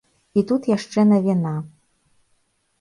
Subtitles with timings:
[0.41, 1.53] І тут яшчэ навіна.